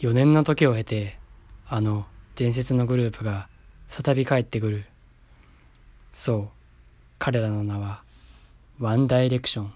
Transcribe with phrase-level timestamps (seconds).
[0.00, 1.16] 4年の時を経て
[1.68, 2.06] あの
[2.36, 3.48] 伝説のグループが
[3.88, 4.84] 再び帰ってくる。
[6.12, 6.48] そう。
[7.18, 8.02] 彼らの名は
[8.80, 9.72] ワンダイレクション。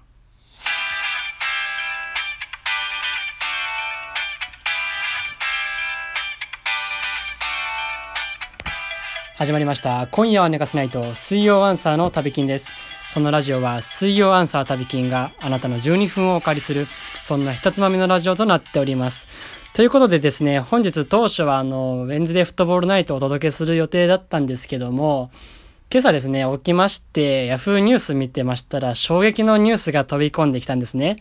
[9.36, 10.08] 始まりました。
[10.12, 11.14] 今夜は寝かせないと。
[11.14, 12.72] 水曜アンサーの旅金です。
[13.12, 16.86] このラジオは水曜アンサー旅金があなたの12分をお借りする
[17.22, 19.28] そんな一つまみのラジオとなっております。
[19.74, 25.30] ということでですね本日当初はあのウェンズデーフットボールナイトをお届けする予定だったんですけども
[25.92, 31.18] 今朝ですね起きましてヤフーニュース見てましたら衝撃のニュースが飛び込んできたんですね。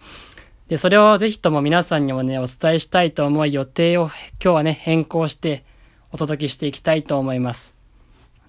[0.69, 4.03] でそれをぜひとも皆さんにもねお伝えしたいと思い予定を
[4.41, 5.65] 今日はね変更して
[6.13, 7.74] お届けしていきたいと思います。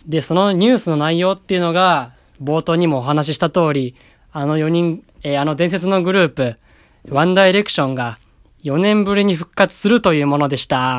[0.07, 3.95] で、そのニュースの内容っていうのが、冒頭にもお話しした通り、
[4.33, 6.57] あの4人、えー、あの伝説のグループ、
[7.09, 8.19] ワンダイレクションが
[8.65, 10.99] 4年ぶりに復活するというものでした。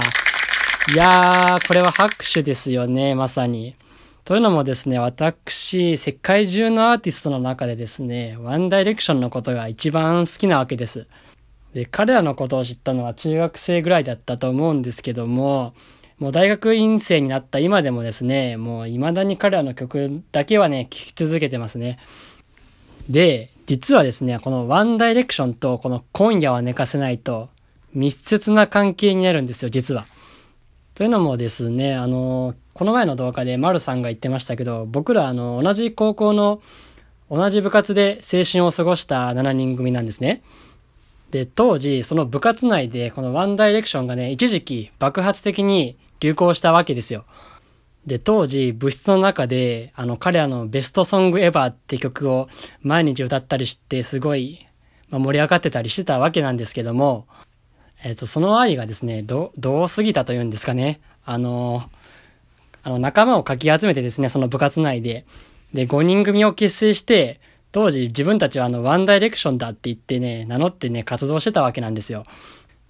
[0.94, 3.76] いやー、これは拍手ですよね、まさに。
[4.24, 11.08] というのもですね、私、世界中のアーティストの中でですね、ワンダイレクションのことが一番好きなわけです。
[11.74, 15.74] で、彼らのことを知ったのは中学生ぐらいだったと思うんですけども、
[16.20, 22.00] もう大学院生になった今でもですね、もう未だに彼らの曲だけはね、聴き続けてますね。
[23.08, 27.50] で、実はですね、このワンダイレクションとこの今夜は寝かせないと
[27.94, 30.06] 密接な関係になるんですよ、実は。
[30.96, 36.62] というのもですね、あの、この前の動画で丸さんが言ってましたけど、僕らあの、同じ高校の
[37.30, 40.42] 同じ部活で青春を過ごした7人組なんですね。
[41.30, 47.26] で、当時、その部活内でこのワンダイレクションがね、一時期爆発的に流行したわけですよ。
[48.06, 52.48] で、当時、部室の中で、あの、彼らのベストソングエバーって曲を
[52.82, 54.66] 毎日歌ったりして、すごい、
[55.10, 57.28] まあ、盛り上がってたりしてたわけなんですけども、
[58.04, 61.02] えっ、ー、と、その愛がですね、ど、どう過ぎたというんですかね。
[61.26, 61.90] あの、
[62.84, 65.26] あの、仲間をかき集めてですね、その部活内で、
[65.74, 67.42] で、5人組を結成して、
[67.74, 72.24] 当時自分たちはあの、ワンダイレクションだって言ってね、名乗ってね、活動してたわけなんですよ。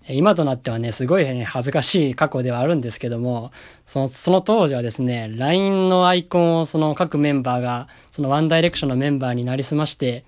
[0.09, 3.51] 今となってはね、すごい、恥ずかしい過去ではあるんですけども、
[3.85, 10.23] その、その当時はですね、LINE のアイコンをその各メンバーが、そのワンダイレクションのメンバーになりすまして、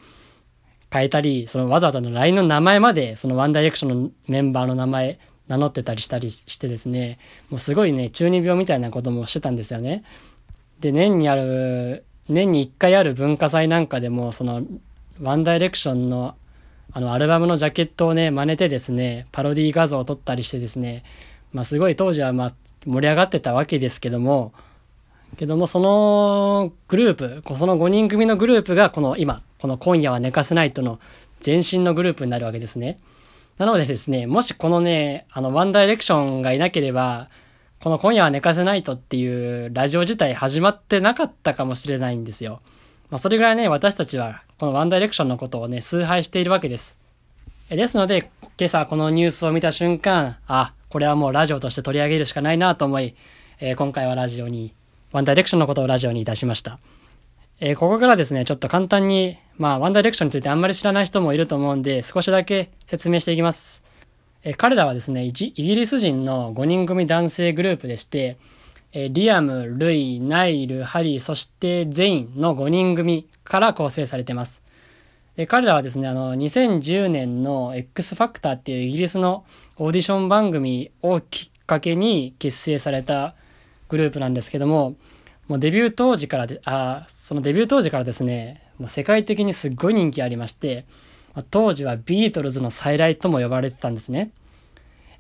[0.91, 7.17] 変えたり、そのわざわざの LINE の名前まで、そのワンダイレクションのメンバーの名前、名乗ってたりしたりしてですね、
[7.49, 10.03] もうすごいね、中二病みたいなこともしてたんですよね。
[10.79, 14.63] で、年にある、年に1回ある文化祭なんかでも、その、
[15.21, 16.35] ワンダイレクションの
[16.91, 21.03] あの、アルバムのジャケットをね、真似てですね、パロディ画像を撮ったりしてですね、
[21.53, 22.53] まあ、すごい当時は、まあ、
[22.85, 24.53] 盛り上がってたわけですけども、
[25.37, 30.99] けども、そのグループ、その5人組のグループが、この今、この今夜は寝かせないとの
[31.45, 32.97] 前身のグループになるわけですね。
[33.57, 37.27] なのでですね、もしこのね、あの、ワンダイレクションがいなければ、
[37.81, 42.61] この今夜は寝かせないとっていうラジオ自体始まってなかったかもしれないんですよ。
[43.09, 46.97] まあ、それぐらいね、私たちはこのワンダイレクションのことをね、崇拝しているわけです。
[47.69, 53.15] ですので、今朝このニュースを見た瞬間、あ、これはもうラジオとして取り上げるしかないなと思い、
[53.61, 54.73] えー、今回はラジオに、
[55.13, 56.77] ワンダイレクションのことをラジオにいたしました。
[57.61, 63.81] えー、ここからですね、ちょっと簡単に、まあ、ワンダイレクションについてあんまり知らない人もいると思うんで、少しだけ説明していきます。
[64.43, 68.35] えー、彼らはですね、イギリス人の5人組男性グループでして、
[68.91, 74.63] えリアム、ルイ、ナイル、ハリー、そしてゼインの5人組から構成されてます。
[75.35, 79.45] で彼らはですね、あの、2010年の X ファクターっていうイギリスの
[79.77, 83.35] オーディション番組をきっかけに結成された
[83.87, 84.95] グループなんですけども、
[85.47, 90.85] もうデビュー当時からで、あ、そのデビュー当時からですね、もう世界的にすっごい人気ありまして、
[91.51, 94.31] 当時はビートルズの再来とも呼ばれてたんですね。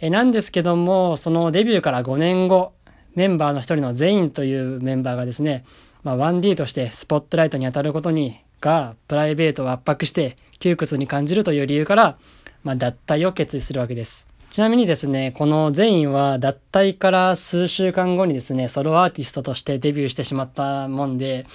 [0.01, 2.71] えなんですけども、そのデビューから5年後、
[3.19, 5.65] メンバーの一人のゼインというメンバーがですね、
[6.03, 12.17] まあ、1D としてスポットライトに当たることにがプライベートを圧迫して窮屈に感じるという理由から、
[12.63, 14.29] まあ、脱退を決意するわけです。
[14.51, 21.45] ちなみにですね、このゼインは脱退から数週間後にですね、ソロアーティストとしてデビューしてしまったもんで、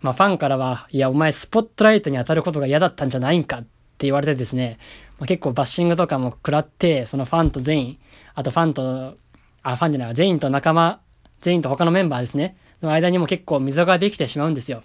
[0.00, 3.58] まあファンからは、いやお前スポットライトに当たることが嫌だったんじゃないんか？
[3.58, 3.60] っ
[3.98, 4.78] て言われてですね、
[5.18, 7.98] まあ、結構バッシングとかも食らって、そのファンとゼイン、
[8.34, 9.18] あとファンと
[9.62, 11.00] あ、ファンじゃない、全員と仲間、
[11.40, 14.82] 全員と他のメンバーですね、の間にも結構溝ができてしまうんですよ。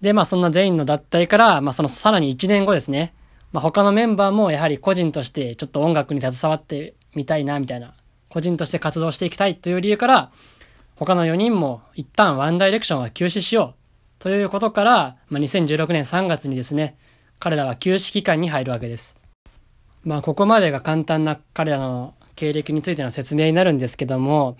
[0.00, 3.14] で、まあそんな全員の脱退から、まあそのさらに1年後ですね、
[3.52, 7.94] まあ他のメンバーもやはり個人としてちょっと音楽に携わってみたいな、みたいな、
[8.28, 10.30] 個人として活動していきたいという理由から、
[10.96, 13.78] 他の4人も一旦ワンダイレクションは休止しよう
[14.18, 16.96] ということから、まあ、2016年3月にですね、
[17.38, 19.16] 彼らは休止期間に入るわけです。
[20.04, 24.56] まあここまでが簡単な彼らの経歴についての説明になるんですけども、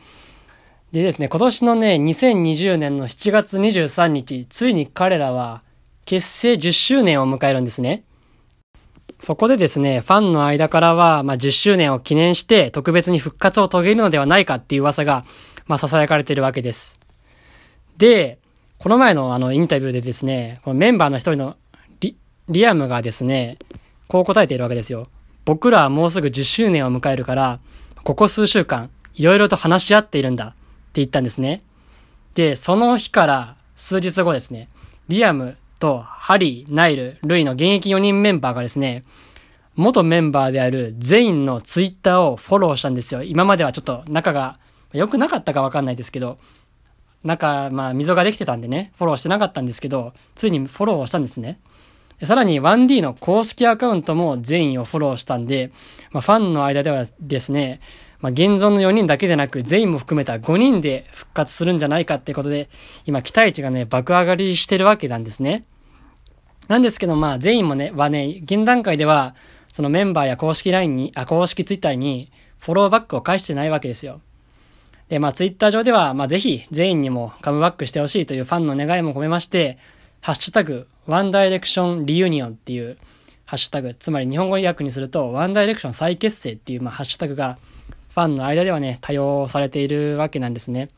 [0.92, 5.62] でですね、今年のね、2020年の7月23日、ついに彼らは
[6.06, 8.04] 結成10周年を迎えるんですね。
[9.20, 15.26] そこでですね、ファンの間からは、まあ、10周年を記念して特別に復活を遂げるのではないかっていう噂が、
[15.66, 16.98] まあ、囁かれているわけです。
[17.98, 18.38] で、
[18.78, 21.56] この前のあのインタビューでですね、このメンバーの一人の
[22.00, 22.16] リ
[22.48, 23.58] リアムがですね、
[24.06, 25.08] こう答えているわけですよ。
[25.44, 27.60] 僕らはもうすぐ10周年を迎えるから、
[28.04, 30.54] ここ数週間、いろいろと話し合っているんだ
[31.00, 31.62] 言ったんですね。
[32.34, 34.68] で、その日から数日後ですね、
[35.08, 39.04] リアムとハリー、ナイル、ルイの現役4人メンバーがですね、
[39.76, 43.22] 元メンバーである全員のツイッターをフォローしたんですよ。
[43.22, 44.58] 今まではちょっと仲が
[44.92, 46.38] 良くなかったかわかんないですけど、
[47.22, 51.60] 中、まあ、溝ができてたんでね、フォローしてなかったんですけど、ついにフォローをしたんですね。
[52.24, 55.70] さらに 1D の公式アカウントも全員をフォローしたんで、
[56.10, 57.80] まあ、ファンの間ではですね、
[58.20, 62.68] まあ、現存の4人だけでなく全員も含めた5人で復活するんじゃないかってことで、
[63.06, 65.64] 今期待値がね、爆上がりしてるわけなんですね。
[66.66, 69.34] なんですけど、まあ、全員もね、はね、現段階では、
[69.72, 74.20] そのメンバーや公式 LINE に、あ、公式 Twitter にフォローバックを返してないわけですよ。
[75.08, 79.78] で、まあ、ツイッター上では、まあ、ぜひ全員にもカムバックしてほしいというファンの願いも込めまして、
[80.20, 82.98] ハッシュタグ、ワンダイレクションリユニオンっていう
[83.46, 87.58] ハッシュタグ、つまり日本語訳にすると、ワンダイレクション再結成っていう、まあ、ハッシュタグが、
[88.10, 90.88] ファンの間ではね、多用されているわけなんですね。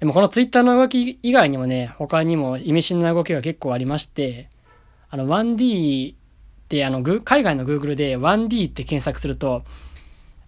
[0.00, 4.48] でもこのツイッターの動き以外にもね、他にも意味深な動きが結構ありまして、
[5.10, 6.16] あの、1D っ
[6.68, 9.62] て、あの、海外の Google で 1D って検索すると、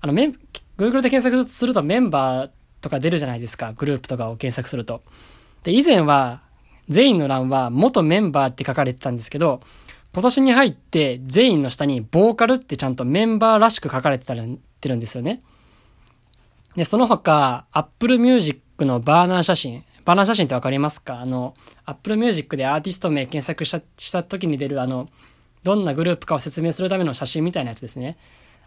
[0.01, 3.73] あの、Google で検索するとメンバーとか出るじゃないですか。
[3.75, 5.03] グループとかを検索すると。
[5.63, 6.43] で、以前は、
[6.89, 9.61] 全員の欄は元メンバーって書かれてたんですけど、
[10.13, 15.43] 今年に入って全員の下にボーカルってちゃんとメンバーらしく書かれてたてるんですよね。
[16.77, 19.85] で、その他、Apple Music のバーナー写真。
[20.05, 21.21] バーナー写真ってわかりますか？
[21.21, 21.55] あの、
[21.87, 25.09] Apple Music でアーティスト名検索したした時に出るあの、
[25.63, 28.19] どんなグループかを説明するための写真みたいなやつですね。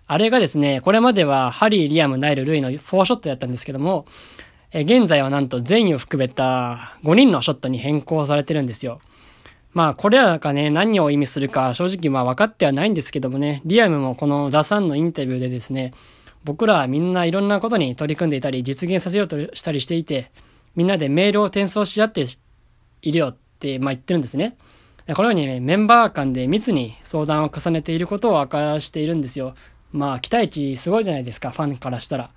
[0.07, 4.05] あれがですね、これまではハリー、リアム、ナイル、ルイの4ショットやったんですけども、
[4.71, 8.99] え現在はなんと全員を含めた5人のショットに変更されてるんですよ。
[9.73, 15.93] まあ、これらがね、何を意味するか正直まあ分かってはないんですけどもね、リアムもこのザ・サンのインタビューでですね、
[16.43, 20.31] 僕らはみんないろんなことに取り組んでいたり、実現させようとしたりしていて、
[20.75, 22.25] みんなでメールを転送し合って
[23.01, 24.57] いるよって、まあ言ってるんですね。
[25.15, 29.55] このように、ね、メンバー間で密に相談を重ねていることを明かしているんですよ。
[29.93, 32.29] まあ、期待値すごいじゃないですか、ファンからしたら。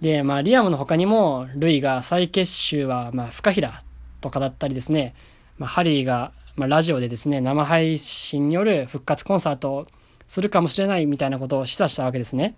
[0.00, 3.82] で、まあ、リアムの他にも、ルイが再結集は、まあ、不可避だ
[4.20, 5.14] とかだったりですね、
[5.58, 9.86] まあ、ハリーが、まあ、ラジオでですね、生配信による復活コンサートを
[10.28, 12.54] するかもしれないみたいなことを示唆したわけですね。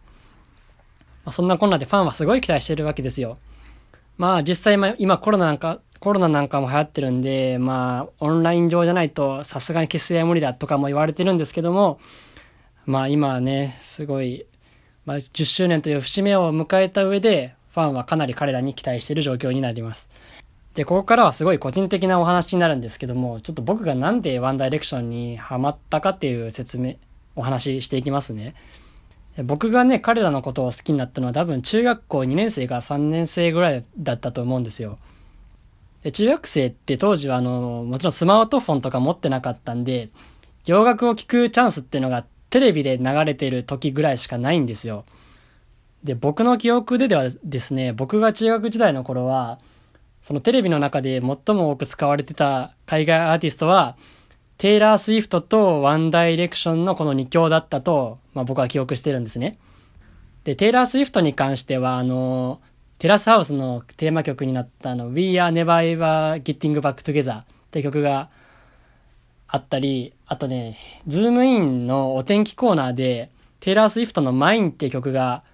[1.28, 3.36] まあ、そんなこんなでファンはすごい期待してるわけですよ。
[4.16, 12.00] まあ、実際、今コロナなんか、コロナなんかも流行ってるんで、まあ、オンライン上じゃないとさすがに結成は無理だとかも言われてるんですけども、
[12.86, 14.46] まあ今はね、すごい、
[15.04, 20.08] まあ、10周年という節目を迎えた上で、ファンはかなり彼らに期待している状況になります。
[20.74, 26.94] で、ここからはすごい個人的なお話になるんですけども、ちょっと僕がなんでワンダイレクションにハマったかっていう説明、
[27.36, 28.54] お話ししていきますね。
[29.44, 34.98] 僕がね、彼らのことを好きになったのは多分中学校2年生か3年生ぐらいだったと思うんですよ。
[36.02, 40.10] で中学生って当時はあの、もちろんスマートフォンとか持ってなかったんで、
[40.66, 45.04] 洋楽を聴くチャンスっていうのがテレビで流れてる時ぐらいしかないんですよ。
[46.02, 49.58] で、僕の記憶でではですね、僕が中学時代の頃は、
[50.22, 53.96] そのテレビの中で最も多く使われてた海外アーティストは、
[54.58, 59.56] テイラー・スウィフトとワンダイレクションのこの2強だったと、まあ、僕は記憶してるんですね。
[60.42, 62.60] で、テイラー・スウィフトに関しては、あの、
[62.98, 68.30] テラスハウスのテーマ曲になったあの、We Are Never Ever Getting Back Together って曲が
[69.46, 75.44] あったり、あとね、ズームインのお天気コーナーで、テイラー・スウィフトの Mine って曲が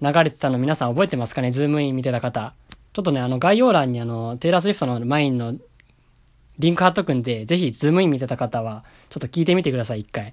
[0.00, 1.50] 流れてたの皆さん覚えてますかね？
[1.50, 2.54] ズームイン見てた方。
[2.94, 5.56] ちょっとね、あの概要欄にあの、テイラー・スウィフトの Mine の
[6.58, 10.32] リンク貼っとくんで、ぜひズームイン見てた方は、ちょっと聞いてみてください、一回。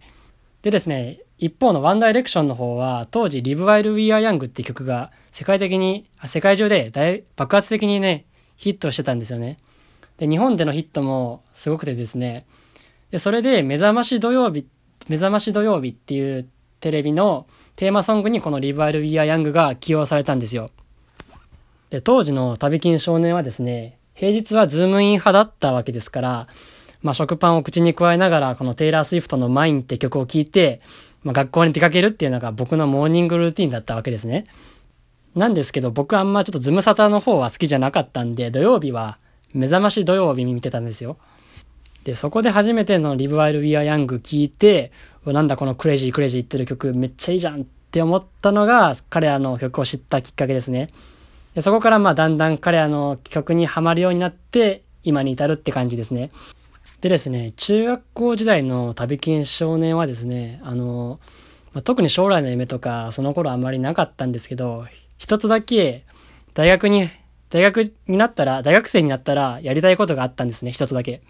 [0.62, 8.26] でですね、一方のワンダイレクションの方は、当時 Live While We Are Young って曲が世界的に、世界中で大爆発的にね、
[8.56, 9.58] ヒットしてたんですよね。
[10.18, 12.46] で、日本でのヒットもすごくてですね、
[13.12, 14.66] で、それで、目覚まし土曜日、
[15.08, 16.48] 目覚まし土曜日っていう
[16.80, 20.70] テレビのテーマソングにこの Live While We're Young が起用されたんですよ。
[21.90, 26.48] で、当時の旅金少年はですね、平日はズームイン派だったわけですから、
[27.02, 30.82] まあ食パンを口に咥えながら、このテイラー・スウィフトの Mine って曲を聴いて、
[31.24, 34.46] まあ、学校に出かけるっていうのが僕のモーニングルーティンだったわけですね。
[35.36, 39.18] なんですけど僕あんまちょっとズムサタの方は好きじゃなかったんで、土曜日は
[39.54, 41.18] 目覚まし土曜日見てたんですよ。
[42.04, 44.92] で、そこで初めての Live While We're Young 聞いて、
[45.26, 50.90] なんだこの crazy crazy 言ってる曲めっちゃいいじゃんって思ったのが彼らの曲を知ったきっかけですね。
[51.56, 56.32] でそこからまあだんだん彼らの曲にはまるようになって今に至るって感じですね。
[57.02, 61.20] でですね、中学校時代の旅金少年はですね、あの、
[61.74, 64.86] まあ、特に将来の夢とかその頃あんまりなかったんですけど、
[65.18, 66.06] 一つだけ
[66.54, 67.10] 大学に、
[67.50, 71.22] 大学になったら、大学生になったらやりたいことがあったんですね、一つだけ。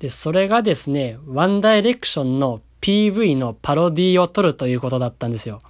[0.00, 5.60] で、それがですね、ワンダイレクションの PV のパロディを撮るということだったんですよ。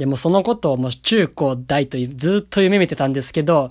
[0.00, 3.70] でもそのことをもう中高大とずっと夢見てたんですけど、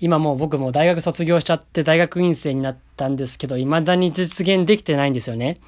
[0.00, 5.58] 今もう僕も大学卒業しちゃって大学院生になったんですけど、未だに実現できてないんですよね。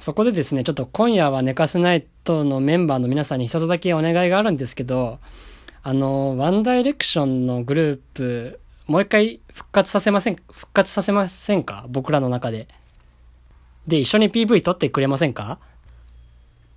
[0.00, 5.20] そこでですね、ちょっと今夜は寝かせないとのメンバーの皆さんに一つだけお願いがあるんですけど、
[5.84, 11.86] あの、ワンダイレクションのグループ、もう一回復活させません、復活させませんか？
[11.90, 12.66] 僕らの中で。
[13.86, 15.60] で、一緒に PV 撮ってくれませんか？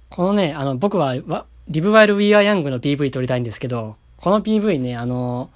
[0.10, 1.16] このね、あの、僕は、
[1.68, 5.50] リブワイル・ウィア・ヤングの PV 撮りたいんですけど、この PV ね、あの、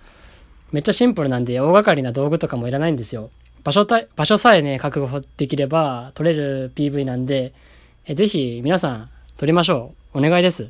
[0.71, 3.29] めっちゃシンプルなんで大掛かりな道具とかもいらないんですよ。
[3.63, 7.53] 場所た、場所さえね、確保できれば撮れる PV なんで、
[8.05, 10.19] えぜひ皆さん撮りましょう。
[10.19, 10.69] お願いです。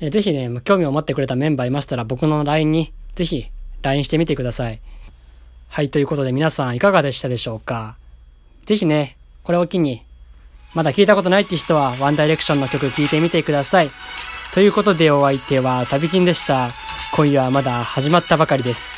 [0.00, 3.46] えぜひね、興味を持ってくれたメンバーいましたら僕の LINE にぜひ
[3.82, 4.80] LINE してみてください。
[5.68, 7.96] はい、ということで皆さんいかがでしたでしょうか？
[8.66, 10.02] ぜひね、これを機に、
[10.74, 13.88] まだ聞いたことないって人はワンダイレクションの曲聴いてみてください。
[14.52, 16.68] ということでお相手は旅金でした。
[17.16, 18.91] 今夜はまだ始まったばかりです。